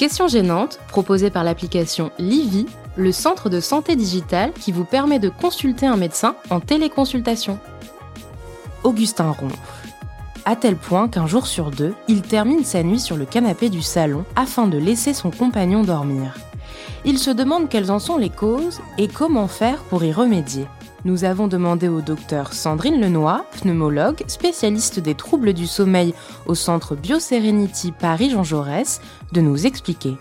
Questions 0.00 0.28
gênantes, 0.28 0.80
proposées 0.88 1.28
par 1.28 1.44
l'application 1.44 2.10
Livy, 2.18 2.64
le 2.96 3.12
centre 3.12 3.50
de 3.50 3.60
santé 3.60 3.96
digitale 3.96 4.50
qui 4.54 4.72
vous 4.72 4.86
permet 4.86 5.18
de 5.18 5.28
consulter 5.28 5.84
un 5.84 5.98
médecin 5.98 6.36
en 6.48 6.58
téléconsultation. 6.58 7.58
Augustin 8.82 9.30
ronfle, 9.30 9.58
à 10.46 10.56
tel 10.56 10.76
point 10.76 11.06
qu'un 11.06 11.26
jour 11.26 11.46
sur 11.46 11.70
deux, 11.70 11.92
il 12.08 12.22
termine 12.22 12.64
sa 12.64 12.82
nuit 12.82 12.98
sur 12.98 13.18
le 13.18 13.26
canapé 13.26 13.68
du 13.68 13.82
salon 13.82 14.24
afin 14.36 14.68
de 14.68 14.78
laisser 14.78 15.12
son 15.12 15.30
compagnon 15.30 15.82
dormir. 15.82 16.34
Il 17.04 17.18
se 17.18 17.30
demande 17.30 17.68
quelles 17.68 17.90
en 17.90 17.98
sont 17.98 18.16
les 18.16 18.30
causes 18.30 18.80
et 18.96 19.06
comment 19.06 19.48
faire 19.48 19.82
pour 19.82 20.02
y 20.02 20.14
remédier. 20.14 20.66
Nous 21.06 21.24
avons 21.24 21.48
demandé 21.48 21.88
au 21.88 22.02
docteur 22.02 22.52
Sandrine 22.52 23.00
Lenoy, 23.00 23.42
pneumologue, 23.52 24.22
spécialiste 24.26 25.00
des 25.00 25.14
troubles 25.14 25.54
du 25.54 25.66
sommeil 25.66 26.14
au 26.44 26.54
centre 26.54 26.94
BioSerenity 26.94 27.92
Paris-Jean 27.92 28.44
Jaurès, 28.44 29.00
de 29.32 29.40
nous 29.40 29.66
expliquer. 29.66 30.18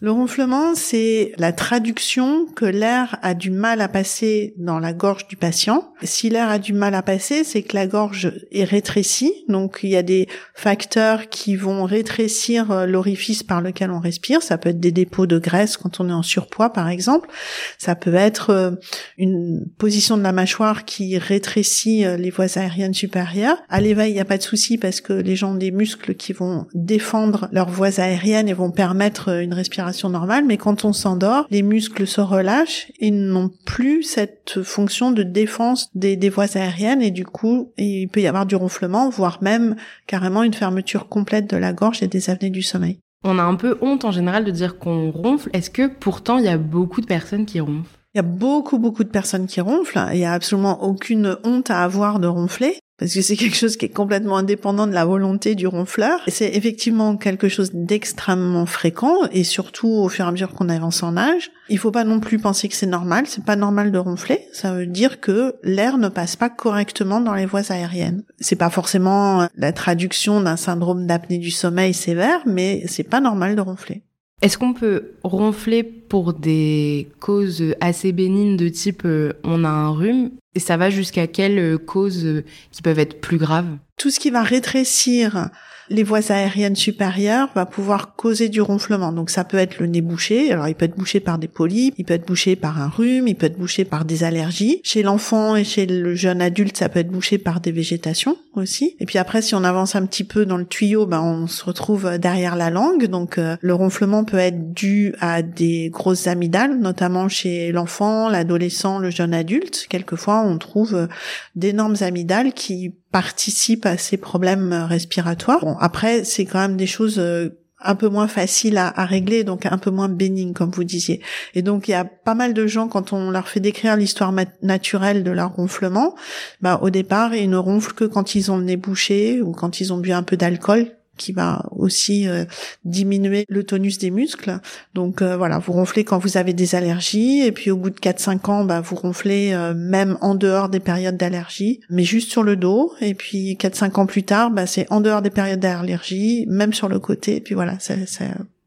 Le 0.00 0.12
ronflement, 0.12 0.76
c'est 0.76 1.32
la 1.38 1.52
traduction 1.52 2.46
que 2.46 2.64
l'air 2.64 3.18
a 3.22 3.34
du 3.34 3.50
mal 3.50 3.80
à 3.80 3.88
passer 3.88 4.54
dans 4.56 4.78
la 4.78 4.92
gorge 4.92 5.26
du 5.26 5.34
patient. 5.34 5.92
Si 6.04 6.30
l'air 6.30 6.48
a 6.48 6.60
du 6.60 6.72
mal 6.72 6.94
à 6.94 7.02
passer, 7.02 7.42
c'est 7.42 7.62
que 7.62 7.74
la 7.74 7.88
gorge 7.88 8.32
est 8.52 8.62
rétrécie. 8.62 9.32
Donc, 9.48 9.80
il 9.82 9.90
y 9.90 9.96
a 9.96 10.04
des 10.04 10.28
facteurs 10.54 11.28
qui 11.28 11.56
vont 11.56 11.82
rétrécir 11.82 12.70
euh, 12.70 12.86
l'orifice 12.86 13.42
par 13.42 13.60
lequel 13.60 13.90
on 13.90 13.98
respire. 13.98 14.40
Ça 14.40 14.56
peut 14.56 14.68
être 14.68 14.78
des 14.78 14.92
dépôts 14.92 15.26
de 15.26 15.36
graisse 15.36 15.76
quand 15.76 15.98
on 15.98 16.08
est 16.08 16.12
en 16.12 16.22
surpoids, 16.22 16.72
par 16.72 16.88
exemple. 16.88 17.28
Ça 17.76 17.96
peut 17.96 18.14
être 18.14 18.50
euh, 18.50 18.70
une 19.16 19.66
position 19.78 20.16
de 20.16 20.22
la 20.22 20.30
mâchoire 20.30 20.84
qui 20.84 21.18
rétrécit 21.18 22.04
euh, 22.04 22.16
les 22.16 22.30
voies 22.30 22.56
aériennes 22.56 22.94
supérieures. 22.94 23.58
À 23.68 23.80
l'éveil, 23.80 24.12
il 24.12 24.14
n'y 24.14 24.20
a 24.20 24.24
pas 24.24 24.38
de 24.38 24.44
souci 24.44 24.78
parce 24.78 25.00
que 25.00 25.12
les 25.12 25.34
gens 25.34 25.54
ont 25.54 25.56
des 25.56 25.72
muscles 25.72 26.14
qui 26.14 26.32
vont 26.32 26.66
défendre 26.72 27.48
leurs 27.50 27.70
voies 27.70 27.98
aériennes 27.98 28.48
et 28.48 28.54
vont 28.54 28.70
permettre 28.70 29.30
une 29.40 29.54
respiration 29.54 29.87
normale, 30.10 30.44
mais 30.44 30.56
quand 30.56 30.84
on 30.84 30.92
s'endort, 30.92 31.46
les 31.50 31.62
muscles 31.62 32.06
se 32.06 32.20
relâchent 32.20 32.90
et 32.98 33.10
n'ont 33.10 33.50
plus 33.66 34.02
cette 34.02 34.62
fonction 34.62 35.10
de 35.10 35.22
défense 35.22 35.88
des, 35.94 36.16
des 36.16 36.30
voies 36.30 36.56
aériennes 36.56 37.02
et 37.02 37.10
du 37.10 37.24
coup, 37.24 37.72
il 37.76 38.08
peut 38.08 38.20
y 38.20 38.26
avoir 38.26 38.46
du 38.46 38.56
ronflement, 38.56 39.08
voire 39.08 39.38
même 39.42 39.76
carrément 40.06 40.42
une 40.42 40.54
fermeture 40.54 41.08
complète 41.08 41.48
de 41.48 41.56
la 41.56 41.72
gorge 41.72 42.02
et 42.02 42.08
des 42.08 42.30
apnées 42.30 42.50
du 42.50 42.62
sommeil. 42.62 42.98
On 43.24 43.38
a 43.38 43.42
un 43.42 43.56
peu 43.56 43.76
honte 43.80 44.04
en 44.04 44.12
général 44.12 44.44
de 44.44 44.50
dire 44.50 44.78
qu'on 44.78 45.10
ronfle. 45.10 45.50
Est-ce 45.52 45.70
que 45.70 45.88
pourtant 45.88 46.38
il 46.38 46.44
y 46.44 46.48
a 46.48 46.58
beaucoup 46.58 47.00
de 47.00 47.06
personnes 47.06 47.46
qui 47.46 47.60
ronflent? 47.60 47.98
Il 48.14 48.18
y 48.18 48.20
a 48.20 48.22
beaucoup, 48.22 48.78
beaucoup 48.78 49.04
de 49.04 49.10
personnes 49.10 49.46
qui 49.46 49.60
ronflent. 49.60 50.00
Il 50.12 50.18
y 50.18 50.24
a 50.24 50.32
absolument 50.32 50.82
aucune 50.82 51.36
honte 51.44 51.70
à 51.70 51.82
avoir 51.82 52.20
de 52.20 52.26
ronfler 52.26 52.78
parce 52.98 53.14
que 53.14 53.22
c'est 53.22 53.36
quelque 53.36 53.56
chose 53.56 53.76
qui 53.76 53.86
est 53.86 53.90
complètement 53.90 54.36
indépendant 54.36 54.88
de 54.88 54.92
la 54.92 55.04
volonté 55.04 55.54
du 55.54 55.68
ronfleur. 55.68 56.20
C'est 56.26 56.56
effectivement 56.56 57.16
quelque 57.16 57.48
chose 57.48 57.70
d'extrêmement 57.72 58.66
fréquent 58.66 59.14
et 59.30 59.44
surtout 59.44 59.88
au 59.88 60.08
fur 60.08 60.24
et 60.24 60.28
à 60.28 60.32
mesure 60.32 60.52
qu'on 60.52 60.68
avance 60.68 61.04
en 61.04 61.16
âge. 61.16 61.52
Il 61.68 61.78
faut 61.78 61.92
pas 61.92 62.02
non 62.02 62.18
plus 62.18 62.38
penser 62.38 62.68
que 62.68 62.74
c'est 62.74 62.86
normal. 62.86 63.26
C'est 63.28 63.44
pas 63.44 63.54
normal 63.54 63.92
de 63.92 63.98
ronfler. 63.98 64.40
Ça 64.52 64.74
veut 64.74 64.86
dire 64.86 65.20
que 65.20 65.54
l'air 65.62 65.96
ne 65.96 66.08
passe 66.08 66.34
pas 66.34 66.50
correctement 66.50 67.20
dans 67.20 67.34
les 67.34 67.46
voies 67.46 67.70
aériennes. 67.70 68.24
C'est 68.40 68.56
pas 68.56 68.70
forcément 68.70 69.48
la 69.54 69.72
traduction 69.72 70.40
d'un 70.40 70.56
syndrome 70.56 71.06
d'apnée 71.06 71.38
du 71.38 71.52
sommeil 71.52 71.94
sévère, 71.94 72.40
mais 72.46 72.82
c'est 72.88 73.04
pas 73.04 73.20
normal 73.20 73.54
de 73.54 73.60
ronfler. 73.60 74.02
Est-ce 74.42 74.58
qu'on 74.58 74.72
peut 74.72 75.12
ronfler 75.24 75.82
pour 75.82 76.32
des 76.32 77.08
causes 77.20 77.74
assez 77.80 78.12
bénignes 78.12 78.56
de 78.56 78.68
type 78.68 79.02
euh, 79.04 79.32
on 79.42 79.64
a 79.64 79.68
un 79.68 79.90
rhume 79.90 80.30
et 80.58 80.60
ça 80.60 80.76
va 80.76 80.90
jusqu'à 80.90 81.28
quelles 81.28 81.60
euh, 81.60 81.78
causes 81.78 82.26
euh, 82.26 82.44
qui 82.72 82.82
peuvent 82.82 82.98
être 82.98 83.20
plus 83.20 83.38
graves? 83.38 83.78
Tout 83.98 84.10
ce 84.10 84.20
qui 84.20 84.30
va 84.30 84.42
rétrécir 84.42 85.50
les 85.90 86.02
voies 86.02 86.30
aériennes 86.30 86.76
supérieures 86.76 87.48
va 87.54 87.66
pouvoir 87.66 88.14
causer 88.14 88.48
du 88.48 88.60
ronflement. 88.60 89.12
Donc 89.12 89.30
ça 89.30 89.44
peut 89.44 89.56
être 89.56 89.78
le 89.78 89.86
nez 89.86 90.00
bouché. 90.00 90.52
Alors 90.52 90.68
il 90.68 90.74
peut 90.74 90.84
être 90.84 90.96
bouché 90.96 91.20
par 91.20 91.38
des 91.38 91.48
polypes, 91.48 91.94
il 91.98 92.04
peut 92.04 92.14
être 92.14 92.26
bouché 92.26 92.56
par 92.56 92.80
un 92.80 92.88
rhume, 92.88 93.28
il 93.28 93.34
peut 93.34 93.46
être 93.46 93.58
bouché 93.58 93.84
par 93.84 94.04
des 94.04 94.24
allergies. 94.24 94.80
Chez 94.84 95.02
l'enfant 95.02 95.56
et 95.56 95.64
chez 95.64 95.86
le 95.86 96.14
jeune 96.14 96.42
adulte, 96.42 96.76
ça 96.76 96.88
peut 96.88 97.00
être 97.00 97.10
bouché 97.10 97.38
par 97.38 97.60
des 97.60 97.72
végétations 97.72 98.36
aussi. 98.54 98.96
Et 99.00 99.06
puis 99.06 99.18
après, 99.18 99.42
si 99.42 99.54
on 99.54 99.64
avance 99.64 99.94
un 99.96 100.04
petit 100.04 100.24
peu 100.24 100.44
dans 100.44 100.56
le 100.56 100.66
tuyau, 100.66 101.06
ben 101.06 101.20
on 101.20 101.46
se 101.46 101.64
retrouve 101.64 102.18
derrière 102.18 102.56
la 102.56 102.70
langue. 102.70 103.06
Donc 103.06 103.38
euh, 103.38 103.56
le 103.60 103.74
ronflement 103.74 104.24
peut 104.24 104.38
être 104.38 104.72
dû 104.72 105.14
à 105.20 105.42
des 105.42 105.90
grosses 105.90 106.26
amygdales, 106.26 106.78
notamment 106.78 107.28
chez 107.28 107.72
l'enfant, 107.72 108.28
l'adolescent, 108.28 108.98
le 108.98 109.10
jeune 109.10 109.34
adulte. 109.34 109.86
Quelquefois, 109.88 110.42
on 110.42 110.58
trouve 110.58 111.08
d'énormes 111.54 111.96
amygdales 112.00 112.52
qui 112.52 112.94
participent 113.12 113.86
à 113.86 113.96
ces 113.96 114.16
problèmes 114.16 114.72
respiratoires. 114.72 115.60
Bon, 115.60 115.76
après, 115.78 116.24
c'est 116.24 116.44
quand 116.44 116.58
même 116.58 116.76
des 116.76 116.86
choses 116.86 117.18
euh, 117.18 117.48
un 117.80 117.94
peu 117.94 118.08
moins 118.08 118.28
faciles 118.28 118.76
à, 118.76 119.04
régler, 119.04 119.44
donc 119.44 119.64
un 119.66 119.78
peu 119.78 119.90
moins 119.90 120.08
bénignes, 120.08 120.52
comme 120.52 120.70
vous 120.70 120.84
disiez. 120.84 121.20
Et 121.54 121.62
donc, 121.62 121.88
il 121.88 121.92
y 121.92 121.94
a 121.94 122.04
pas 122.04 122.34
mal 122.34 122.52
de 122.52 122.66
gens, 122.66 122.88
quand 122.88 123.12
on 123.12 123.30
leur 123.30 123.48
fait 123.48 123.60
décrire 123.60 123.96
l'histoire 123.96 124.32
naturelle 124.62 125.22
de 125.22 125.30
leur 125.30 125.54
ronflement, 125.54 126.16
bah, 126.60 126.80
au 126.82 126.90
départ, 126.90 127.34
ils 127.34 127.48
ne 127.48 127.56
ronflent 127.56 127.94
que 127.94 128.04
quand 128.04 128.34
ils 128.34 128.50
ont 128.50 128.58
le 128.58 128.64
nez 128.64 128.76
bouché 128.76 129.40
ou 129.40 129.52
quand 129.52 129.80
ils 129.80 129.92
ont 129.92 129.98
bu 129.98 130.12
un 130.12 130.24
peu 130.24 130.36
d'alcool, 130.36 130.97
qui 131.18 131.32
va 131.32 131.66
aussi 131.72 132.26
euh, 132.26 132.44
diminuer 132.86 133.44
le 133.48 133.64
tonus 133.64 133.98
des 133.98 134.10
muscles. 134.10 134.58
Donc 134.94 135.20
euh, 135.20 135.36
voilà, 135.36 135.58
vous 135.58 135.72
ronflez 135.72 136.04
quand 136.04 136.18
vous 136.18 136.38
avez 136.38 136.54
des 136.54 136.74
allergies 136.74 137.42
et 137.42 137.52
puis 137.52 137.70
au 137.70 137.76
bout 137.76 137.90
de 137.90 137.98
4-5 137.98 138.50
ans, 138.50 138.64
bah, 138.64 138.80
vous 138.80 138.96
ronflez 138.96 139.52
euh, 139.52 139.74
même 139.74 140.16
en 140.22 140.34
dehors 140.34 140.70
des 140.70 140.80
périodes 140.80 141.18
d'allergie, 141.18 141.80
mais 141.90 142.04
juste 142.04 142.30
sur 142.30 142.42
le 142.42 142.56
dos. 142.56 142.94
Et 143.02 143.14
puis 143.14 143.58
4-5 143.60 144.00
ans 144.00 144.06
plus 144.06 144.22
tard, 144.22 144.50
bah, 144.50 144.66
c'est 144.66 144.86
en 144.90 145.02
dehors 145.02 145.20
des 145.20 145.30
périodes 145.30 145.60
d'allergie, 145.60 146.46
même 146.48 146.72
sur 146.72 146.88
le 146.88 146.98
côté. 146.98 147.36
Et 147.36 147.40
puis 147.40 147.54
voilà, 147.54 147.76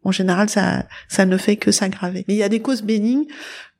en 0.03 0.11
général, 0.11 0.49
ça, 0.49 0.85
ça 1.07 1.25
ne 1.25 1.37
fait 1.37 1.55
que 1.55 1.71
s'aggraver. 1.71 2.25
Mais 2.27 2.33
il 2.33 2.37
y 2.37 2.43
a 2.43 2.49
des 2.49 2.59
causes 2.59 2.81
bénignes 2.81 3.25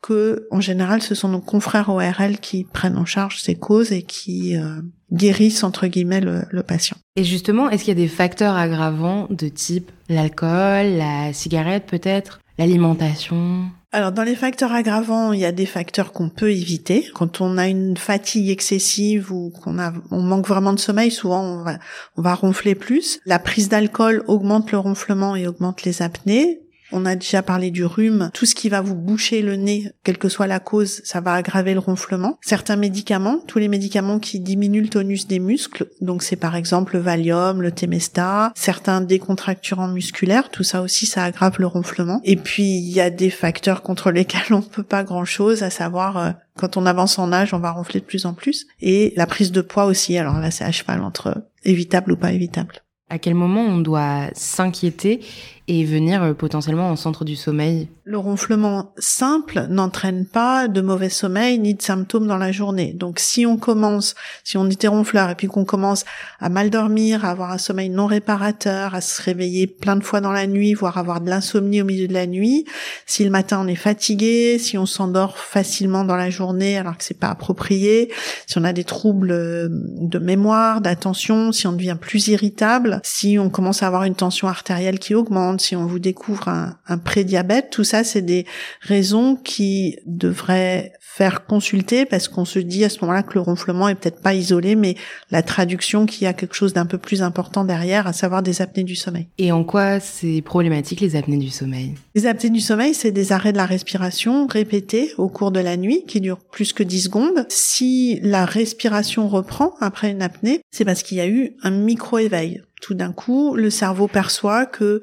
que, 0.02 0.48
en 0.52 0.62
général, 0.62 1.02
ce 1.02 1.16
sont 1.16 1.30
nos 1.30 1.42
confrères 1.42 1.90
ORL 1.90 2.40
qui 2.40 2.64
prennent 2.64 2.98
en 2.98 3.06
charge 3.06 3.42
ces 3.42 3.56
causes 3.56 3.92
et 3.92 4.04
qui 4.04 4.58
euh, 4.58 4.82
guérissent 5.12 5.64
entre 5.64 5.88
guillemets 5.88 6.22
le, 6.22 6.44
le 6.50 6.64
patient. 6.64 6.98
Et 7.16 7.24
justement, 7.24 7.70
est-ce 7.70 7.84
qu'il 7.84 7.98
y 7.98 8.02
a 8.02 8.04
des 8.04 8.08
facteurs 8.08 8.56
aggravants 8.56 9.28
de 9.30 9.48
type 9.48 9.92
l'alcool, 10.10 10.98
la 10.98 11.34
cigarette 11.34 11.86
peut-être, 11.86 12.40
l'alimentation? 12.58 13.66
Alors 13.94 14.14
dans 14.14 14.24
les 14.24 14.36
facteurs 14.36 14.72
aggravants, 14.72 15.34
il 15.34 15.42
y 15.42 15.46
a 15.46 15.52
des 15.52 15.66
facteurs 15.66 16.14
qu'on 16.14 16.30
peut 16.30 16.52
éviter. 16.52 17.06
Quand 17.14 17.42
on 17.42 17.58
a 17.58 17.68
une 17.68 17.98
fatigue 17.98 18.50
excessive 18.50 19.34
ou 19.34 19.50
qu'on 19.50 19.80
a 19.80 19.92
on 20.12 20.22
manque 20.22 20.48
vraiment 20.48 20.72
de 20.72 20.80
sommeil, 20.80 21.12
souvent 21.12 21.44
on 21.44 21.64
va, 21.64 21.78
on 22.16 22.22
va 22.22 22.34
ronfler 22.34 22.74
plus. 22.74 23.20
La 23.26 23.38
prise 23.38 23.68
d'alcool 23.68 24.24
augmente 24.28 24.72
le 24.72 24.78
ronflement 24.78 25.36
et 25.36 25.46
augmente 25.46 25.84
les 25.84 26.02
apnées. 26.02 26.61
On 26.92 27.06
a 27.06 27.16
déjà 27.16 27.42
parlé 27.42 27.72
du 27.72 27.86
rhume. 27.86 28.30
Tout 28.34 28.46
ce 28.46 28.56
qui 28.56 28.70
va 28.70 28.82
vous 28.82 28.96
boucher 28.96 29.42
le 29.42 29.56
nez, 29.56 29.92
quelle 30.04 30.18
que 30.18 30.30
soit 30.30 30.48
la 30.48 30.60
cause, 30.60 31.02
ça 31.04 31.22
va 31.22 31.34
aggraver 31.34 31.74
le 31.74 31.80
ronflement. 31.80 32.38
Certains 32.42 32.76
médicaments, 32.76 33.40
tous 33.48 33.60
les 33.60 33.68
médicaments 33.68 34.20
qui 34.20 34.40
diminuent 34.40 34.82
le 34.82 34.90
tonus 34.90 35.28
des 35.28 35.40
muscles, 35.40 35.88
donc 36.02 36.24
c'est 36.24 36.36
par 36.36 36.56
exemple 36.56 36.96
le 36.96 37.02
Valium, 37.02 37.62
le 37.62 37.72
Temesta, 37.72 38.52
certains 38.56 39.02
décontracturants 39.02 39.88
musculaires, 39.88 40.50
tout 40.50 40.64
ça 40.64 40.82
aussi, 40.82 41.06
ça 41.06 41.24
aggrave 41.24 41.56
le 41.60 41.68
ronflement. 41.68 42.22
Et 42.24 42.36
puis, 42.36 42.64
il 42.64 42.92
y 42.92 43.02
a 43.02 43.10
des 43.10 43.30
facteurs 43.30 43.82
contre 43.82 44.12
lesquels 44.12 44.52
on 44.52 44.62
peut 44.62 44.84
pas 44.84 45.04
grand 45.04 45.26
chose, 45.26 45.64
à 45.64 45.70
savoir, 45.70 46.18
euh, 46.18 46.32
quand 46.58 46.78
on 46.78 46.86
avance 46.86 47.18
en 47.20 47.32
âge, 47.32 47.54
on 47.54 47.60
va 47.60 47.72
ronfler 47.72 48.00
de 48.00 48.06
plus 48.06 48.26
en 48.26 48.34
plus. 48.34 48.68
Et 48.82 49.14
la 49.16 49.26
prise 49.26 49.52
de 49.52 49.62
poids 49.62 49.86
aussi. 49.86 50.18
Alors 50.18 50.40
là, 50.40 50.52
c'est 50.52 50.64
à 50.64 50.72
cheval 50.72 51.02
entre 51.02 51.44
évitable 51.64 52.12
ou 52.12 52.18
pas 52.18 52.32
évitable. 52.32 52.82
À 53.10 53.20
quel 53.20 53.36
moment 53.36 53.62
on 53.62 53.80
doit 53.80 54.30
s'inquiéter 54.34 55.20
et 55.68 55.86
venir 55.86 56.24
euh, 56.24 56.34
potentiellement 56.34 56.90
en 56.90 56.96
centre 56.96 57.24
du 57.24 57.36
sommeil 57.36 57.88
Le 58.04 58.18
ronflement 58.18 58.94
simple 58.98 59.68
n'entraîne 59.70 60.26
pas 60.26 60.68
de 60.68 60.82
mauvais 60.82 61.10
sommeil 61.10 61.60
ni 61.60 61.76
de 61.76 61.82
symptômes 61.82 62.28
dans 62.28 62.38
la 62.38 62.52
journée. 62.52 62.94
Donc 62.94 63.20
si 63.20 63.46
on 63.46 63.58
commence, 63.58 64.16
si 64.44 64.58
on 64.58 64.68
était 64.70 64.88
ronfleur 64.88 65.30
et 65.30 65.36
puis 65.36 65.48
qu'on 65.48 65.66
commence 65.66 66.04
à 66.40 66.50
mal 66.50 66.70
dormir, 66.70 67.26
à 67.26 67.30
avoir 67.30 67.52
un 67.52 67.58
sommeil 67.58 67.90
non 67.90 68.08
réparateur, 68.08 68.96
à 68.96 69.02
se 69.02 69.22
réveiller 69.22 69.68
plein 69.68 69.96
de 69.96 70.04
fois 70.04 70.20
dans 70.20 70.32
la 70.32 70.48
nuit, 70.48 70.74
voire 70.74 70.98
avoir 70.98 71.22
de 71.22 71.30
l'insomnie 71.30 71.82
au 71.82 71.86
milieu 71.86 72.08
de 72.08 72.14
la 72.14 72.28
nuit, 72.28 72.66
si 73.06 73.24
le 73.24 73.30
matin 73.30 73.62
on 73.64 73.68
est 73.68 73.76
fatigué, 73.76 74.58
si 74.58 74.78
on 74.78 74.86
s'endort 74.86 75.38
facilement 75.38 76.04
dans 76.04 76.16
la 76.16 76.30
journée 76.30 76.78
alors 76.78 76.98
que 76.98 77.04
c'est 77.04 77.20
pas 77.20 77.30
approprié, 77.30 78.12
si 78.48 78.58
on 78.58 78.64
a 78.64 78.74
des 78.74 78.84
troubles 78.84 79.32
euh, 79.32 79.68
de 79.70 80.20
mémoire, 80.20 80.82
d'attention, 80.82 81.52
si 81.52 81.68
on 81.68 81.74
devient 81.74 81.98
plus 82.00 82.30
irritable, 82.30 83.00
si 83.04 83.38
on 83.38 83.50
commence 83.50 83.84
à 83.84 83.88
avoir 83.88 84.04
une 84.04 84.16
tension 84.16 84.48
artérielle 84.48 85.00
qui 85.00 85.16
augmente, 85.16 85.51
si 85.60 85.76
on 85.76 85.86
vous 85.86 86.00
découvre 86.00 86.48
un, 86.48 86.78
un 86.88 86.98
prédiabète, 86.98 87.70
tout 87.72 87.84
ça, 87.84 88.04
c'est 88.04 88.22
des 88.22 88.46
raisons 88.82 89.36
qui 89.36 89.98
devraient 90.06 90.94
faire 91.14 91.46
consulter 91.46 92.06
parce 92.06 92.30
qu'on 92.30 92.46
se 92.46 92.60
dit 92.60 92.86
à 92.86 92.90
ce 92.90 93.00
moment-là 93.02 93.24
que 93.24 93.34
le 93.34 93.42
ronflement 93.42 93.90
est 93.90 93.96
peut-être 93.96 94.22
pas 94.22 94.34
isolé, 94.34 94.76
mais 94.76 94.96
la 95.30 95.44
traduction 95.44 96.06
qu'il 96.06 96.24
y 96.24 96.28
a 96.28 96.34
quelque 96.34 96.56
chose 96.56 96.72
d'un 96.72 96.86
peu 96.86 96.98
plus 96.98 97.22
important 97.22 97.66
derrière, 97.66 98.08
à 98.08 98.14
savoir 98.14 98.42
des 98.42 98.62
apnées 98.62 98.86
du 98.86 98.96
sommeil. 98.96 99.28
Et 99.38 99.52
en 99.52 99.66
quoi 99.66 100.00
c'est 100.00 100.42
problématique 100.42 101.02
les 101.02 101.18
apnées 101.18 101.38
du 101.38 101.50
sommeil? 101.50 101.96
Les 102.16 102.28
apnées 102.28 102.50
du 102.50 102.62
sommeil, 102.62 102.94
c'est 102.94 103.12
des 103.12 103.34
arrêts 103.34 103.52
de 103.52 103.58
la 103.58 103.66
respiration 103.66 104.48
répétés 104.48 105.12
au 105.18 105.28
cours 105.28 105.52
de 105.52 105.60
la 105.60 105.76
nuit 105.76 106.04
qui 106.08 106.22
durent 106.22 106.40
plus 106.40 106.72
que 106.72 106.84
10 106.84 107.02
secondes. 107.02 107.46
Si 107.50 108.20
la 108.22 108.46
respiration 108.46 109.28
reprend 109.28 109.74
après 109.82 110.12
une 110.12 110.22
apnée, 110.22 110.62
c'est 110.72 110.86
parce 110.86 111.04
qu'il 111.04 111.18
y 111.18 111.22
a 111.22 111.28
eu 111.28 111.56
un 111.62 111.72
micro-éveil. 111.72 112.62
Tout 112.82 112.96
d'un 112.96 113.14
coup, 113.14 113.56
le 113.56 113.70
cerveau 113.70 114.08
perçoit 114.08 114.66
que 114.66 115.02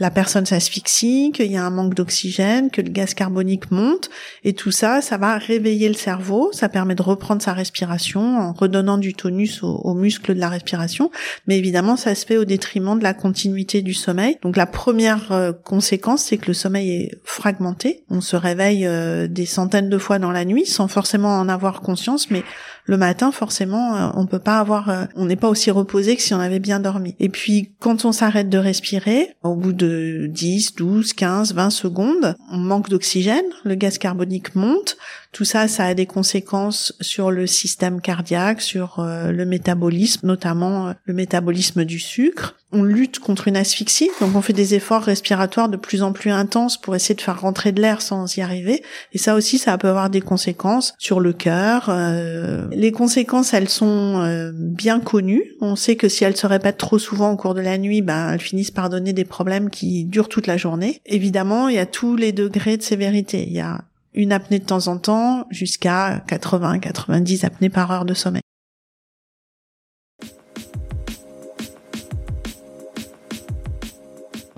la 0.00 0.10
personne 0.10 0.46
s'asphyxie, 0.46 1.32
qu'il 1.34 1.50
y 1.50 1.56
a 1.56 1.64
un 1.64 1.70
manque 1.70 1.94
d'oxygène, 1.94 2.70
que 2.70 2.80
le 2.80 2.90
gaz 2.90 3.14
carbonique 3.14 3.70
monte, 3.70 4.10
et 4.44 4.52
tout 4.52 4.70
ça, 4.70 5.00
ça 5.02 5.16
va 5.16 5.36
réveiller 5.38 5.88
le 5.88 5.94
cerveau, 5.94 6.50
ça 6.52 6.68
permet 6.68 6.94
de 6.94 7.02
reprendre 7.02 7.42
sa 7.42 7.52
respiration 7.52 8.38
en 8.38 8.52
redonnant 8.52 8.98
du 8.98 9.14
tonus 9.14 9.62
aux, 9.62 9.94
muscles 9.94 10.34
de 10.34 10.40
la 10.40 10.48
respiration, 10.48 11.10
mais 11.46 11.58
évidemment, 11.58 11.96
ça 11.96 12.14
se 12.14 12.24
fait 12.24 12.36
au 12.36 12.44
détriment 12.44 12.98
de 12.98 13.02
la 13.02 13.14
continuité 13.14 13.82
du 13.82 13.94
sommeil. 13.94 14.38
Donc 14.42 14.56
la 14.56 14.66
première 14.66 15.32
euh, 15.32 15.52
conséquence, 15.52 16.22
c'est 16.22 16.38
que 16.38 16.46
le 16.46 16.54
sommeil 16.54 16.90
est 16.90 17.18
fragmenté, 17.24 18.04
on 18.08 18.20
se 18.20 18.36
réveille 18.36 18.86
euh, 18.86 19.26
des 19.26 19.46
centaines 19.46 19.88
de 19.88 19.98
fois 19.98 20.18
dans 20.18 20.30
la 20.30 20.44
nuit 20.44 20.66
sans 20.66 20.86
forcément 20.86 21.38
en 21.38 21.48
avoir 21.48 21.80
conscience, 21.80 22.30
mais 22.30 22.44
le 22.84 22.96
matin, 22.96 23.32
forcément, 23.32 23.96
euh, 23.96 24.08
on 24.14 24.26
peut 24.26 24.38
pas 24.38 24.58
avoir, 24.58 25.08
on 25.16 25.26
n'est 25.26 25.36
pas 25.36 25.48
aussi 25.48 25.70
reposé 25.70 26.16
que 26.16 26.22
si 26.22 26.32
on 26.34 26.40
avait 26.40 26.60
bien 26.60 26.80
dormi. 26.80 27.16
Et 27.18 27.28
puis, 27.28 27.72
quand 27.80 28.04
on 28.04 28.12
s'arrête 28.12 28.48
de 28.48 28.58
respirer, 28.58 29.36
au 29.42 29.54
bout 29.54 29.72
de 29.72 29.87
10, 30.28 30.74
12, 30.74 31.12
15, 31.12 31.54
20 31.54 31.70
secondes. 31.70 32.36
On 32.50 32.58
manque 32.58 32.88
d'oxygène, 32.88 33.44
le 33.64 33.74
gaz 33.74 33.98
carbonique 33.98 34.54
monte, 34.54 34.96
tout 35.32 35.44
ça, 35.44 35.68
ça 35.68 35.84
a 35.84 35.94
des 35.94 36.06
conséquences 36.06 36.94
sur 37.00 37.30
le 37.30 37.46
système 37.46 38.00
cardiaque, 38.00 38.62
sur 38.62 38.98
euh, 38.98 39.30
le 39.30 39.44
métabolisme, 39.44 40.26
notamment 40.26 40.88
euh, 40.88 40.92
le 41.04 41.14
métabolisme 41.14 41.84
du 41.84 41.98
sucre. 41.98 42.56
On 42.72 42.82
lutte 42.82 43.18
contre 43.18 43.48
une 43.48 43.56
asphyxie, 43.56 44.10
donc 44.20 44.34
on 44.34 44.42
fait 44.42 44.52
des 44.52 44.74
efforts 44.74 45.02
respiratoires 45.02 45.70
de 45.70 45.78
plus 45.78 46.02
en 46.02 46.12
plus 46.12 46.30
intenses 46.30 46.78
pour 46.78 46.94
essayer 46.94 47.14
de 47.14 47.20
faire 47.20 47.40
rentrer 47.40 47.72
de 47.72 47.80
l'air 47.80 48.02
sans 48.02 48.36
y 48.36 48.42
arriver. 48.42 48.82
Et 49.14 49.18
ça 49.18 49.34
aussi, 49.34 49.56
ça 49.56 49.78
peut 49.78 49.88
avoir 49.88 50.10
des 50.10 50.20
conséquences 50.20 50.92
sur 50.98 51.18
le 51.20 51.32
cœur. 51.32 51.86
Euh, 51.88 52.66
les 52.72 52.92
conséquences, 52.92 53.54
elles 53.54 53.70
sont 53.70 54.52
bien 54.54 55.00
connues. 55.00 55.54
On 55.62 55.76
sait 55.76 55.96
que 55.96 56.10
si 56.10 56.24
elles 56.24 56.36
se 56.36 56.46
répètent 56.46 56.76
trop 56.76 56.98
souvent 56.98 57.32
au 57.32 57.36
cours 57.36 57.54
de 57.54 57.62
la 57.62 57.78
nuit, 57.78 58.02
ben, 58.02 58.34
elles 58.34 58.40
finissent 58.40 58.70
par 58.70 58.90
donner 58.90 59.14
des 59.14 59.24
problèmes 59.24 59.70
qui 59.70 60.04
durent 60.04 60.28
toute 60.28 60.46
la 60.46 60.58
journée. 60.58 61.00
Évidemment, 61.06 61.68
il 61.68 61.76
y 61.76 61.78
a 61.78 61.86
tous 61.86 62.16
les 62.16 62.32
degrés 62.32 62.76
de 62.76 62.82
sévérité. 62.82 63.48
Une 64.14 64.32
apnée 64.32 64.58
de 64.58 64.64
temps 64.64 64.88
en 64.88 64.98
temps 64.98 65.46
jusqu'à 65.50 66.18
80-90 66.28 67.44
apnées 67.44 67.68
par 67.68 67.90
heure 67.90 68.04
de 68.04 68.14
sommeil. 68.14 68.42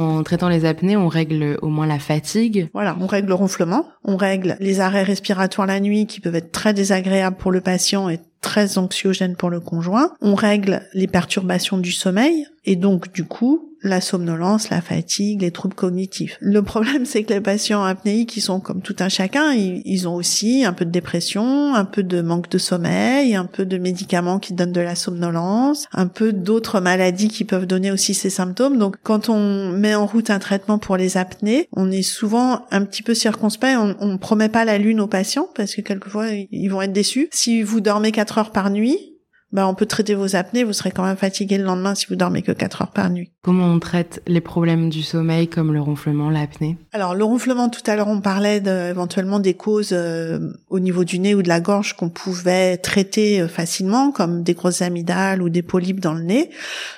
En 0.01 0.23
traitant 0.23 0.49
les 0.49 0.65
apnées, 0.65 0.97
on 0.97 1.09
règle 1.09 1.59
au 1.61 1.69
moins 1.69 1.87
la 1.87 1.99
fatigue. 1.99 2.71
Voilà, 2.73 2.97
on 3.01 3.07
règle 3.07 3.29
le 3.29 3.35
ronflement, 3.35 3.87
on 4.03 4.17
règle 4.17 4.57
les 4.59 4.81
arrêts 4.81 5.03
respiratoires 5.03 5.67
la 5.67 5.79
nuit 5.79 6.07
qui 6.07 6.21
peuvent 6.21 6.37
être 6.37 6.53
très 6.53 6.73
désagréables 6.73 7.37
pour 7.37 7.53
le 7.53 7.61
patient 7.61 8.09
et 8.09 8.19
très 8.41 8.79
anxiogènes 8.79 9.37
pour 9.37 9.51
le 9.51 9.61
conjoint. 9.61 10.13
On 10.23 10.35
règle 10.35 10.87
les 10.95 11.07
perturbations 11.07 11.77
du 11.77 11.93
sommeil 11.93 12.47
et 12.65 12.77
donc 12.77 13.13
du 13.13 13.25
coup 13.25 13.71
la 13.83 14.01
somnolence, 14.01 14.71
la 14.71 14.81
fatigue, 14.81 15.41
les 15.43 15.51
troubles 15.51 15.75
cognitifs. 15.75 16.37
Le 16.41 16.63
problème, 16.63 17.07
c'est 17.07 17.25
que 17.25 17.33
les 17.33 17.41
patients 17.41 17.83
apnéiques, 17.83 18.31
qui 18.31 18.41
sont 18.41 18.61
comme 18.61 18.83
tout 18.83 18.97
un 19.01 19.09
chacun, 19.09 19.53
ils, 19.53 20.09
ont 20.09 20.15
aussi 20.15 20.65
un 20.65 20.73
peu 20.73 20.85
de 20.85 20.91
dépression, 20.91 21.75
un 21.75 21.85
peu 21.85 22.03
de 22.03 22.21
manque 22.21 22.51
de 22.51 22.59
sommeil, 22.59 23.35
un 23.35 23.47
peu 23.47 23.65
de 23.65 23.79
médicaments 23.79 24.39
qui 24.39 24.53
donnent 24.53 24.73
de 24.73 24.81
la 24.81 24.95
somnolence, 24.95 25.87
un 25.93 26.07
peu 26.07 26.33
d'autres 26.33 26.81
maladies 26.81 27.29
qui 27.29 27.45
peuvent 27.45 27.67
donner 27.67 27.91
aussi 27.91 28.15
ces 28.15 28.31
symptômes. 28.31 28.79
Donc, 28.79 28.97
quand 29.03 29.29
on 29.29 29.71
met 29.71 29.95
en 29.95 30.07
route 30.07 30.31
un 30.31 30.39
traitement 30.39 30.79
pour 30.79 30.97
les 30.97 31.17
apnées, 31.17 31.69
on 31.73 31.91
est 31.91 32.03
souvent 32.03 32.67
un 32.71 32.85
petit 32.85 33.03
peu 33.03 33.15
circonspect. 33.15 33.77
On, 33.79 33.97
on 34.01 34.19
promet 34.19 34.49
pas 34.49 34.65
la 34.65 34.79
lune 34.79 35.01
aux 35.01 35.07
patients 35.07 35.49
parce 35.55 35.75
que 35.75 35.81
quelquefois 35.81 36.27
ils 36.51 36.69
vont 36.69 36.83
être 36.83 36.93
déçus. 36.93 37.29
Si 37.33 37.63
vous 37.63 37.81
dormez 37.81 38.13
4 38.13 38.39
heures 38.39 38.53
par 38.53 38.71
nuit, 38.71 39.10
bah, 39.53 39.67
on 39.67 39.75
peut 39.75 39.87
traiter 39.87 40.15
vos 40.15 40.37
apnées, 40.37 40.63
vous 40.63 40.73
serez 40.73 40.93
quand 40.93 41.03
même 41.03 41.17
fatigué 41.17 41.59
le 41.59 41.65
lendemain 41.65 41.97
si 41.97 42.07
vous 42.07 42.15
dormez 42.15 42.43
que 42.43 42.53
4 42.53 42.83
heures 42.83 42.93
par 42.93 43.11
nuit. 43.11 43.33
Comment 43.43 43.67
on 43.67 43.81
traite 43.81 44.23
les 44.29 44.41
problèmes 44.41 44.91
du 44.91 45.03
sommeil 45.03 45.49
comme 45.49 45.73
le 45.73 45.81
ronflement, 45.81 46.31
l'apnée? 46.31 46.77
Alors 46.93 47.17
le 47.17 47.25
ronflement, 47.25 47.69
tout 47.69 47.83
à 47.87 47.97
l'heure 47.97 48.07
on 48.07 48.21
parlait 48.21 48.61
de, 48.61 48.91
éventuellement 48.91 49.41
des 49.41 49.55
causes 49.55 49.91
euh, 49.93 50.53
au 50.69 50.79
niveau 50.79 51.03
du 51.03 51.19
nez 51.19 51.35
ou 51.35 51.43
de 51.43 51.49
la 51.49 51.61
gorge 51.61 51.97
qu'on 51.97 52.11
pouvait 52.11 52.77
traiter 52.77 53.41
euh, 53.41 53.49
facilement, 53.49 54.13
comme 54.13 54.45
des 54.45 54.55
grosses 54.55 54.83
amygdales 54.83 55.43
ou 55.43 55.49
des 55.49 55.63
polypes 55.63 56.01
dans 56.01 56.15
le 56.15 56.23
nez. 56.23 56.51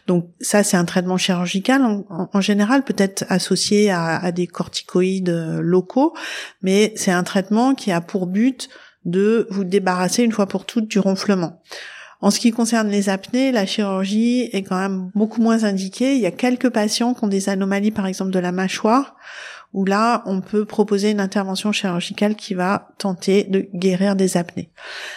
Donc 0.07 0.29
ça 0.41 0.63
c'est 0.63 0.77
un 0.77 0.85
traitement 0.85 1.17
chirurgical 1.17 1.83
en, 2.11 2.41
général, 2.43 2.85
peut-être 2.85 3.25
associé 3.31 3.91
à, 3.91 4.19
à 4.19 4.31
des 4.31 4.47
corticoïdes 4.47 5.31
euh, 5.31 5.61
locaux, 5.63 6.13
mais 6.61 6.93
c'est 6.97 7.13
un 7.13 7.23
traitement 7.23 7.75
qui 7.75 7.93
a 7.93 8.03
pour 8.03 8.27
but 8.27 8.69
de 9.05 9.47
vous 9.51 9.65
débarrasser 9.65 10.23
une 10.23 10.33
fois 10.33 10.47
pour 10.47 10.67
toutes 10.67 10.89
du 10.89 10.99
ronflement. 10.99 11.61
En 12.23 12.31
ce 12.31 12.39
qui 12.39 12.53
concerne 12.53 12.89
les 12.89 13.09
apnées, 13.09 13.51
la 13.51 13.67
chirurgie 13.67 14.49
est 14.53 14.63
quand 14.63 14.79
même 14.79 15.11
beaucoup 15.15 15.43
moins 15.43 15.65
indiquée. 15.65 16.15
Il 16.15 16.21
y 16.21 16.27
a 16.27 16.31
quelques 16.31 16.71
patients 16.71 17.15
qui 17.15 17.25
ont 17.25 17.29
des 17.29 17.49
anomalies, 17.49 17.91
par 17.91 18.07
exemple 18.07 18.31
de 18.31 18.39
la 18.39 18.53
mâchoire, 18.53 19.17
où 19.73 19.85
là, 19.85 20.23
on 20.27 20.41
peut 20.41 20.65
proposer 20.65 21.11
une 21.11 21.21
intervention 21.21 21.73
chirurgicale 21.73 22.37
qui 22.37 22.55
va 22.55 22.91
tenter 22.99 23.45
de 23.45 23.69
guérir 23.75 24.15
des 24.15 24.37
apnées. 24.37 24.71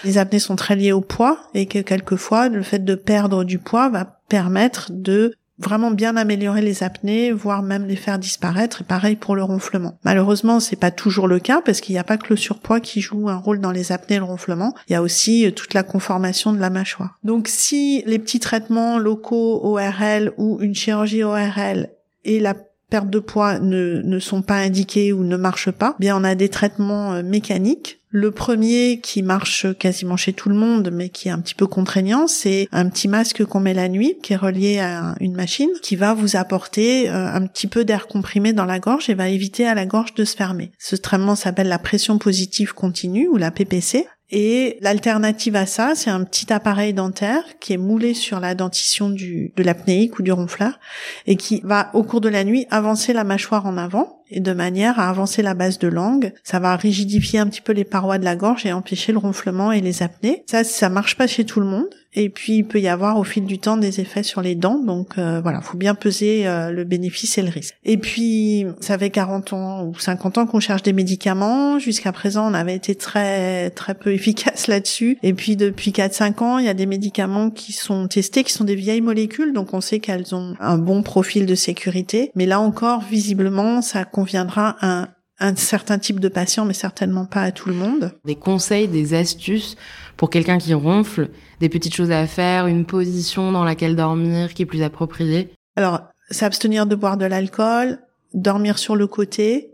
Les 0.04 0.18
apnées 0.18 0.40
sont 0.40 0.56
très 0.56 0.76
liées 0.76 0.94
au 0.94 1.02
poids 1.02 1.38
et 1.54 1.68
que 1.68 1.80
quelquefois, 1.80 2.50
le 2.50 2.64
fait 2.64 2.84
de 2.84 2.96
perdre 2.96 3.44
du 3.44 3.60
poids 3.60 3.90
va 3.90 4.06
permettre 4.28 4.92
de 4.92 5.36
vraiment 5.58 5.92
bien 5.92 6.18
améliorer 6.18 6.62
les 6.62 6.84
apnées, 6.84 7.32
voire 7.32 7.62
même 7.62 7.86
les 7.86 7.96
faire 7.96 8.20
disparaître. 8.20 8.82
Et 8.82 8.84
pareil 8.84 9.16
pour 9.16 9.36
le 9.36 9.44
ronflement. 9.44 9.98
Malheureusement, 10.04 10.60
c'est 10.60 10.76
pas 10.76 10.92
toujours 10.92 11.28
le 11.28 11.40
cas 11.40 11.62
parce 11.62 11.82
qu'il 11.82 11.94
n'y 11.94 12.00
a 12.00 12.04
pas 12.04 12.18
que 12.18 12.28
le 12.30 12.36
surpoids 12.36 12.80
qui 12.80 13.02
joue 13.02 13.30
un 13.30 13.38
rôle 13.38 13.60
dans 13.60 13.72
les 13.72 13.92
apnées 13.92 14.18
et 14.18 14.20
le 14.20 14.26
ronflement. 14.26 14.74
Il 14.88 14.94
y 14.94 14.96
a 14.96 15.02
aussi 15.02 15.46
euh, 15.46 15.52
toute 15.52 15.74
la 15.74 15.84
conformation 15.84 16.54
de 16.54 16.60
la 16.60 16.70
mâchoire. 16.70 17.20
Donc, 17.24 17.48
si 17.48 18.04
les 18.06 18.20
petits 18.20 18.40
traitements 18.40 18.98
locaux 18.98 19.62
ORL 19.64 20.34
ou 20.38 20.60
une 20.62 20.76
chirurgie 20.76 21.24
ORL 21.24 21.90
et 22.24 22.40
la 22.40 22.56
perte 22.90 23.10
de 23.10 23.20
poids 23.20 23.60
ne, 23.60 24.20
sont 24.20 24.42
pas 24.42 24.58
indiqués 24.58 25.12
ou 25.12 25.24
ne 25.24 25.38
marchent 25.38 25.72
pas, 25.72 25.96
bien 26.00 26.18
on 26.18 26.24
a 26.24 26.36
des 26.36 26.50
traitements 26.50 27.14
euh, 27.14 27.24
mécaniques 27.24 28.02
le 28.16 28.32
premier 28.32 29.02
qui 29.02 29.24
marche 29.24 29.68
quasiment 29.78 30.16
chez 30.16 30.32
tout 30.32 30.48
le 30.48 30.56
monde, 30.56 30.90
mais 30.90 31.10
qui 31.10 31.28
est 31.28 31.32
un 31.32 31.40
petit 31.40 31.54
peu 31.54 31.68
contraignant, 31.68 32.28
c'est 32.28 32.70
un 32.72 32.88
petit 32.88 33.10
masque 33.10 33.44
qu'on 33.44 33.60
met 33.60 33.74
la 33.74 33.90
nuit, 33.90 34.16
qui 34.24 34.32
est 34.32 34.38
relié 34.38 34.80
à 34.80 35.16
une 35.20 35.36
machine, 35.36 35.70
qui 35.82 35.98
va 35.98 36.14
vous 36.14 36.38
apporter 36.38 37.10
euh, 37.10 37.28
un 37.28 37.46
petit 37.46 37.68
peu 37.68 37.84
d'air 37.84 38.08
comprimé 38.08 38.54
dans 38.54 38.64
la 38.64 38.80
gorge 38.80 39.10
et 39.10 39.16
va 39.16 39.28
éviter 39.28 39.68
à 39.68 39.76
la 39.76 39.86
gorge 39.86 40.14
de 40.14 40.24
se 40.24 40.38
fermer. 40.38 40.72
Ce 40.80 40.96
traitement 40.96 41.36
s'appelle 41.36 41.68
la 41.68 41.78
pression 41.78 42.18
positive 42.18 42.74
continue 42.74 43.28
ou 43.28 43.36
la 43.36 43.52
PPC. 43.52 44.08
Et 44.32 44.78
l'alternative 44.80 45.58
à 45.58 45.66
ça, 45.66 45.92
c'est 45.94 46.10
un 46.10 46.24
petit 46.24 46.54
appareil 46.54 46.94
dentaire 46.94 47.44
qui 47.60 47.74
est 47.74 47.78
moulé 47.78 48.14
sur 48.14 48.40
la 48.40 48.56
dentition 48.56 49.10
du, 49.10 49.52
de 49.58 49.64
l'apnéique 49.64 50.20
ou 50.20 50.24
du 50.24 50.32
ronfleur 50.32 50.80
et 51.28 51.36
qui 51.36 51.60
va, 51.66 51.90
au 51.94 52.04
cours 52.04 52.22
de 52.22 52.30
la 52.30 52.46
nuit, 52.46 52.66
avancer 52.72 53.12
la 53.12 53.26
mâchoire 53.26 53.66
en 53.66 53.78
avant 53.78 54.15
et 54.30 54.40
de 54.40 54.54
manière 54.54 55.00
à 55.00 55.10
avancer 55.10 55.42
la 55.42 55.54
base 55.54 55.80
de 55.80 55.88
langue. 55.88 56.34
Ça 56.44 56.60
va 56.60 56.76
rigidifier 56.76 57.40
un 57.40 57.48
petit 57.48 57.62
peu 57.62 57.74
les 57.74 57.84
parois 57.84 58.18
de 58.18 58.26
la 58.26 58.36
gorge 58.36 58.66
et 58.66 58.74
empêcher 58.74 59.12
le 59.12 59.20
ronflement 59.20 59.72
et 59.72 59.82
les 59.82 60.04
apnées. 60.04 60.44
Ça, 60.50 60.64
ça 60.64 60.90
marche 60.90 61.16
pas 61.18 61.28
chez 61.28 61.46
tout 61.46 61.60
le 61.60 61.66
monde. 61.66 61.90
Et 62.16 62.30
puis, 62.30 62.58
il 62.58 62.64
peut 62.64 62.80
y 62.80 62.88
avoir 62.88 63.18
au 63.20 63.24
fil 63.24 63.44
du 63.44 63.60
temps 63.60 63.76
des 63.76 64.00
effets 64.00 64.24
sur 64.24 64.42
les 64.42 64.56
dents. 64.56 64.80
Donc, 64.80 65.18
euh, 65.18 65.42
voilà, 65.42 65.60
faut 65.60 65.78
bien 65.78 65.96
peser 65.96 66.48
euh, 66.48 66.72
le 66.72 66.86
bénéfice 66.86 67.38
et 67.38 67.42
le 67.42 67.50
risque. 67.50 67.76
Et 67.84 67.98
puis, 67.98 68.66
ça 68.80 68.98
fait 68.98 69.10
40 69.10 69.54
ans 69.54 69.84
ou 69.86 70.00
50 70.00 70.38
ans 70.38 70.46
qu'on 70.46 70.62
cherche 70.62 70.82
des 70.82 70.94
médicaments. 70.94 71.78
Jusqu'à 71.78 72.14
présent, 72.14 72.50
on 72.50 72.54
avait 72.54 72.76
été 72.76 72.96
très, 72.96 73.70
très 73.72 73.96
peu 73.96 74.14
efficace 74.14 74.68
là-dessus. 74.68 75.18
Et 75.24 75.34
puis, 75.34 75.58
depuis 75.58 75.92
4-5 75.92 76.42
ans, 76.42 76.58
il 76.58 76.66
y 76.66 76.70
a 76.70 76.74
des 76.74 76.86
médicaments 76.86 77.50
qui 77.50 77.74
sont 77.74 78.08
testés, 78.08 78.44
qui 78.46 78.54
sont 78.54 78.64
des 78.64 78.76
vieilles 78.76 79.02
molécules. 79.02 79.52
Donc, 79.52 79.74
on 79.74 79.82
sait 79.82 80.00
qu'elles 80.00 80.34
ont 80.34 80.56
un 80.62 80.78
bon 80.78 81.04
profil 81.04 81.46
de 81.46 81.56
sécurité. 81.56 82.32
Mais 82.36 82.46
là 82.46 82.62
encore, 82.62 83.02
visiblement, 83.02 83.82
ça 83.82 84.06
conviendra 84.26 84.76
à 84.82 85.10
un, 85.40 85.56
certain 85.56 86.00
type 86.00 86.20
de 86.20 86.30
patient, 86.30 86.66
mais 86.66 86.74
certainement 86.74 87.26
pas 87.26 87.44
à 87.44 87.52
tout 87.52 87.70
le 87.70 87.76
monde. 87.76 88.12
Des 88.26 88.36
conseils, 88.36 88.88
des 88.88 89.14
astuces 89.14 89.76
pour 90.18 90.32
quelqu'un 90.32 90.58
qui 90.58 90.74
ronfle, 90.74 91.30
des 91.60 91.70
petites 91.70 91.94
choses 91.94 92.10
à 92.10 92.26
faire, 92.26 92.66
une 92.66 92.86
position 92.86 93.52
dans 93.52 93.64
laquelle 93.64 93.96
dormir 93.96 94.56
qui 94.56 94.64
est 94.64 94.66
plus 94.66 94.82
appropriée? 94.82 95.52
Alors, 95.76 96.02
s'abstenir 96.32 96.88
de 96.88 96.96
boire 96.96 97.18
de 97.18 97.26
l'alcool, 97.26 98.00
dormir 98.34 98.80
sur 98.80 98.96
le 98.96 99.06
côté, 99.06 99.70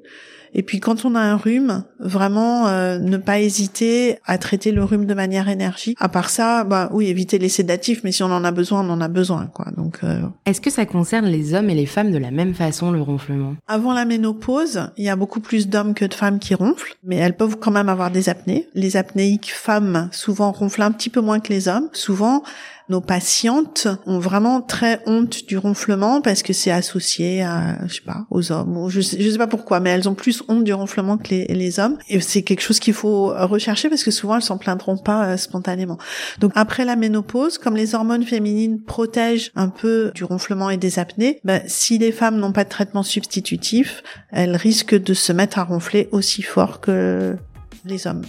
Et 0.53 0.63
puis 0.63 0.79
quand 0.79 1.05
on 1.05 1.15
a 1.15 1.20
un 1.20 1.38
rhume, 1.38 1.84
vraiment 2.00 2.67
euh, 2.67 2.98
ne 3.00 3.17
pas 3.17 3.39
hésiter 3.39 4.17
à 4.25 4.38
traiter 4.38 4.72
le 4.72 4.84
rhume 4.84 5.05
de 5.05 5.13
manière 5.13 5.50
énergique. 5.50 5.98
À 6.00 6.10
part 6.10 6.29
ça, 6.29 6.63
bah 6.63 6.89
oui, 6.91 7.08
éviter 7.08 7.38
les 7.38 7.50
sédatifs, 7.50 8.01
mais 8.03 8.12
si 8.12 8.24
on 8.24 8.31
en 8.31 8.43
a 8.43 8.51
besoin, 8.51 8.86
on 8.86 8.91
en 8.91 9.01
a 9.01 9.08
besoin, 9.08 9.48
quoi. 9.48 9.67
Donc. 9.77 10.00
Euh, 10.03 10.22
Est-ce 10.46 10.62
que 10.62 10.70
ça 10.70 10.86
concerne 10.86 11.25
les 11.25 11.53
hommes 11.53 11.70
et 11.70 11.75
les 11.75 11.86
femmes 11.86 12.12
de 12.12 12.17
la 12.17 12.31
même 12.31 12.53
façon 12.53 12.91
le 12.91 13.01
ronflement? 13.01 13.55
Avant 13.67 13.93
la 13.93 14.05
ménopause, 14.05 14.89
il 14.98 15.05
y 15.05 15.10
a 15.10 15.15
beaucoup 15.15 15.39
plus 15.39 15.67
d'hommes 15.67 15.93
que 15.93 16.05
de 16.05 16.13
femmes 16.13 16.39
qui 16.39 16.55
ronflent, 16.55 16.96
mais 17.03 17.15
elles 17.15 17.38
peuvent 17.38 17.58
quand 17.58 17.72
même 17.72 17.89
avoir 17.89 18.12
des 18.12 18.29
apnées. 18.29 18.67
Les 18.74 18.98
apnéiques 18.98 19.51
femmes 19.53 20.10
souvent 20.12 20.51
ronflent 20.51 20.81
un 20.81 20.91
petit 20.91 21.10
peu 21.10 21.22
moins 21.22 21.39
que 21.39 21.53
les 21.53 21.67
hommes. 21.67 21.89
Souvent, 21.93 22.43
nos 22.91 23.00
patientes 23.00 23.88
ont 24.05 24.19
vraiment 24.19 24.62
très 24.62 25.01
honte 25.05 25.45
du 25.48 25.57
ronflement 25.57 26.21
parce 26.21 26.43
que 26.43 26.51
c'est 26.51 26.71
associé 26.71 27.41
à, 27.41 27.77
je 27.88 27.95
sais 27.95 28.01
pas, 28.01 28.25
aux 28.29 28.51
hommes. 28.51 28.89
Je 28.89 29.00
sais, 29.00 29.31
sais 29.31 29.38
pas 29.38 29.48
pourquoi, 29.48 29.79
mais 29.79 29.91
elles 29.91 30.10
ont 30.10 30.13
plus 30.13 30.43
honte 30.50 30.65
du 30.65 30.74
ronflement 30.74 31.17
que 31.17 31.29
les, 31.29 31.79
hommes. 31.79 31.98
Et 32.10 32.19
c'est 32.19 32.41
quelque 32.41 32.60
chose 32.60 32.79
qu'il 32.79 32.93
faut 32.93 33.27
rechercher 33.27 33.88
parce 33.88 34.03
que 34.03 34.12
souvent 34.12 34.36
elles 34.36 34.41
s'en 34.41 34.57
plaindront 34.57 34.98
pas 34.98 35.25
euh, 35.25 35.38
spontanément. 35.38 35.98
Donc 36.41 36.51
après 36.55 36.83
la 36.83 36.98
ménopause, 36.98 37.57
comme 37.57 37.77
les 37.77 37.95
hormones 37.95 38.24
féminines 38.24 38.81
protègent 38.81 39.51
un 39.55 39.69
peu 39.69 40.12
du 40.13 40.25
ronflement 40.25 40.69
et 40.69 40.75
des 40.75 41.00
apnées, 41.00 41.39
ben, 41.45 41.62
si 41.67 41.98
les 41.98 42.12
femmes 42.12 42.38
n'ont 42.38 42.51
pas 42.51 42.65
de 42.65 42.69
traitement 42.69 43.03
substitutif, 43.03 44.03
elles 44.31 44.57
risquent 44.57 45.01
de 45.01 45.13
se 45.13 45.31
mettre 45.31 45.60
à 45.60 45.63
ronfler 45.63 46.10
aussi 46.12 46.41
fort 46.41 46.81
que 46.81 47.38
les 47.86 48.05
hommes. 48.05 48.24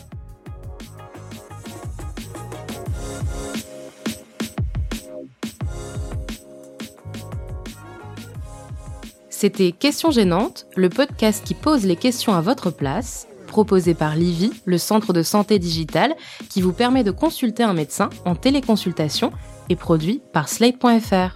C'était 9.42 9.72
Questions 9.72 10.12
gênantes, 10.12 10.68
le 10.76 10.88
podcast 10.88 11.44
qui 11.44 11.54
pose 11.54 11.84
les 11.84 11.96
questions 11.96 12.32
à 12.32 12.40
votre 12.40 12.70
place, 12.70 13.26
proposé 13.48 13.92
par 13.92 14.14
Livy, 14.14 14.52
le 14.66 14.78
centre 14.78 15.12
de 15.12 15.24
santé 15.24 15.58
digitale, 15.58 16.14
qui 16.48 16.62
vous 16.62 16.72
permet 16.72 17.02
de 17.02 17.10
consulter 17.10 17.64
un 17.64 17.72
médecin 17.72 18.08
en 18.24 18.36
téléconsultation 18.36 19.32
et 19.68 19.74
produit 19.74 20.22
par 20.32 20.48
Slate.fr. 20.48 21.34